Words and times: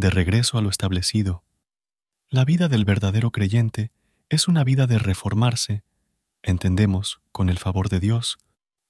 de 0.00 0.10
regreso 0.10 0.58
a 0.58 0.62
lo 0.62 0.70
establecido. 0.70 1.44
La 2.30 2.44
vida 2.44 2.68
del 2.68 2.84
verdadero 2.84 3.30
creyente 3.30 3.92
es 4.28 4.48
una 4.48 4.64
vida 4.64 4.86
de 4.86 4.98
reformarse, 4.98 5.84
entendemos, 6.42 7.20
con 7.32 7.50
el 7.50 7.58
favor 7.58 7.88
de 7.88 8.00
Dios, 8.00 8.38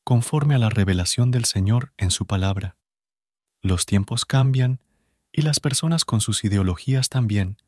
conforme 0.05 0.55
a 0.55 0.59
la 0.59 0.71
revelación 0.71 1.31
del 1.31 1.45
Señor 1.45 1.93
en 1.99 2.11
su 2.11 2.27
palabra. 2.27 2.77
Los 3.61 3.87
tiempos 3.87 4.25
cambian 4.25 4.81
y 5.33 5.43
las 5.43 5.61
personas 5.61 6.05
con 6.05 6.21
sus 6.21 6.45
ideologías 6.45 7.09
también, 7.09 7.59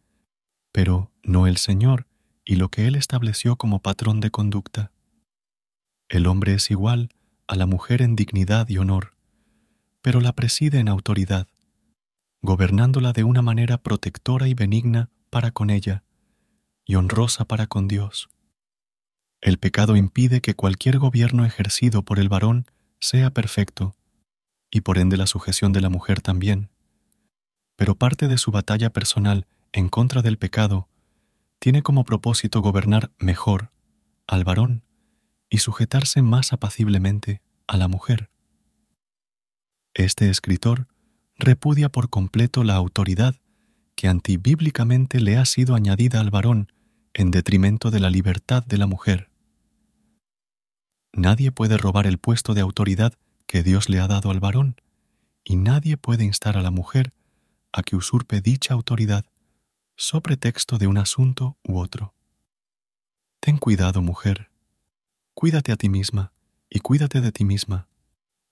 pero 0.70 1.10
no 1.22 1.46
el 1.46 1.56
Señor 1.56 2.06
y 2.44 2.56
lo 2.56 2.70
que 2.70 2.86
Él 2.86 2.94
estableció 2.94 3.56
como 3.56 3.80
patrón 3.80 4.20
de 4.20 4.30
conducta. 4.30 4.92
El 6.08 6.26
hombre 6.26 6.54
es 6.54 6.70
igual 6.70 7.10
a 7.46 7.56
la 7.56 7.66
mujer 7.66 8.02
en 8.02 8.16
dignidad 8.16 8.68
y 8.68 8.78
honor, 8.78 9.14
pero 10.00 10.20
la 10.20 10.32
preside 10.32 10.78
en 10.78 10.88
autoridad, 10.88 11.48
gobernándola 12.42 13.12
de 13.12 13.24
una 13.24 13.40
manera 13.40 13.78
protectora 13.78 14.48
y 14.48 14.54
benigna 14.54 15.10
para 15.30 15.52
con 15.52 15.70
ella 15.70 16.02
y 16.84 16.96
honrosa 16.96 17.44
para 17.44 17.68
con 17.68 17.88
Dios. 17.88 18.28
El 19.40 19.58
pecado 19.58 19.96
impide 19.96 20.40
que 20.40 20.54
cualquier 20.54 20.98
gobierno 20.98 21.44
ejercido 21.44 22.02
por 22.02 22.18
el 22.18 22.28
varón 22.28 22.66
sea 23.00 23.30
perfecto, 23.30 23.96
y 24.70 24.80
por 24.80 24.98
ende 24.98 25.16
la 25.16 25.26
sujeción 25.26 25.72
de 25.72 25.80
la 25.80 25.90
mujer 25.90 26.20
también. 26.20 26.70
Pero 27.76 27.94
parte 27.94 28.28
de 28.28 28.38
su 28.38 28.50
batalla 28.50 28.90
personal 28.90 29.46
en 29.72 29.88
contra 29.88 30.22
del 30.22 30.38
pecado 30.38 30.88
tiene 31.58 31.82
como 31.82 32.04
propósito 32.04 32.60
gobernar 32.60 33.12
mejor 33.18 33.70
al 34.26 34.44
varón 34.44 34.82
y 35.50 35.58
sujetarse 35.58 36.22
más 36.22 36.52
apaciblemente 36.52 37.42
a 37.66 37.76
la 37.76 37.88
mujer. 37.88 38.30
Este 39.94 40.30
escritor 40.30 40.86
repudia 41.36 41.88
por 41.88 42.10
completo 42.10 42.64
la 42.64 42.74
autoridad 42.74 43.36
que 43.94 44.08
antibíblicamente 44.08 45.20
le 45.20 45.36
ha 45.36 45.44
sido 45.44 45.74
añadida 45.74 46.20
al 46.20 46.30
varón 46.30 46.72
en 47.14 47.30
detrimento 47.30 47.90
de 47.90 48.00
la 48.00 48.10
libertad 48.10 48.64
de 48.64 48.78
la 48.78 48.86
mujer. 48.86 49.30
Nadie 51.12 51.52
puede 51.52 51.76
robar 51.76 52.06
el 52.06 52.18
puesto 52.18 52.54
de 52.54 52.62
autoridad 52.62 53.12
que 53.46 53.62
Dios 53.62 53.88
le 53.88 54.00
ha 54.00 54.08
dado 54.08 54.30
al 54.30 54.40
varón, 54.40 54.80
y 55.44 55.56
nadie 55.56 55.96
puede 55.96 56.24
instar 56.24 56.56
a 56.56 56.62
la 56.62 56.70
mujer 56.70 57.12
a 57.72 57.82
que 57.82 57.96
usurpe 57.96 58.40
dicha 58.40 58.74
autoridad 58.74 59.26
so 59.96 60.20
pretexto 60.20 60.78
de 60.78 60.86
un 60.86 60.98
asunto 60.98 61.58
u 61.62 61.78
otro. 61.78 62.14
Ten 63.40 63.58
cuidado, 63.58 64.02
mujer. 64.02 64.50
Cuídate 65.34 65.72
a 65.72 65.76
ti 65.76 65.88
misma 65.88 66.32
y 66.70 66.80
cuídate 66.80 67.20
de 67.20 67.32
ti 67.32 67.44
misma. 67.44 67.88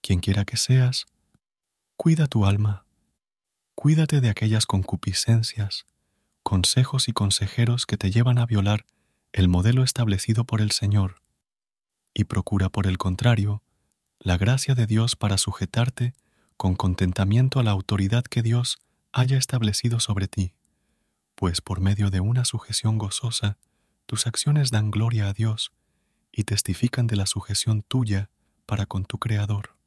Quien 0.02 0.20
quiera 0.20 0.44
que 0.44 0.56
seas, 0.56 1.06
cuida 2.02 2.28
tu 2.28 2.46
alma. 2.46 2.86
Cuídate 3.74 4.22
de 4.22 4.30
aquellas 4.30 4.64
concupiscencias, 4.64 5.84
consejos 6.42 7.08
y 7.08 7.12
consejeros 7.12 7.84
que 7.84 7.98
te 7.98 8.10
llevan 8.10 8.38
a 8.38 8.46
violar 8.46 8.86
el 9.34 9.48
modelo 9.48 9.84
establecido 9.84 10.44
por 10.44 10.62
el 10.62 10.70
Señor, 10.70 11.16
y 12.14 12.24
procura, 12.24 12.70
por 12.70 12.86
el 12.86 12.96
contrario, 12.96 13.62
la 14.18 14.38
gracia 14.38 14.74
de 14.74 14.86
Dios 14.86 15.14
para 15.14 15.36
sujetarte 15.36 16.14
con 16.56 16.74
contentamiento 16.74 17.60
a 17.60 17.64
la 17.64 17.72
autoridad 17.72 18.24
que 18.24 18.40
Dios 18.40 18.78
haya 19.12 19.36
establecido 19.36 20.00
sobre 20.00 20.26
ti, 20.26 20.54
pues 21.34 21.60
por 21.60 21.80
medio 21.80 22.08
de 22.08 22.20
una 22.20 22.46
sujeción 22.46 22.96
gozosa, 22.96 23.58
tus 24.06 24.26
acciones 24.26 24.70
dan 24.70 24.90
gloria 24.90 25.28
a 25.28 25.34
Dios 25.34 25.70
y 26.32 26.44
testifican 26.44 27.06
de 27.06 27.16
la 27.16 27.26
sujeción 27.26 27.82
tuya 27.82 28.30
para 28.64 28.86
con 28.86 29.04
tu 29.04 29.18
Creador. 29.18 29.79